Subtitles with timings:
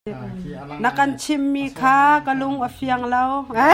[0.81, 1.95] Na kan chimhmi kha
[2.25, 3.23] kan lung a fiang lo.